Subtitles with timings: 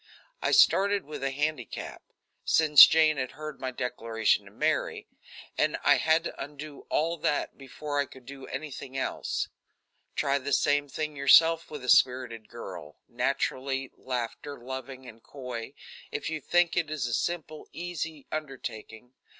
[0.41, 2.01] I started with a handicap,
[2.43, 5.05] since Jane had heard my declaration to Mary,
[5.59, 9.47] and I had to undo all that before I could do anything else.
[10.15, 15.75] Try the same thing yourself with a spirited girl, naturally laughter loving and coy,
[16.11, 19.13] if you think it a simple, easy undertaking.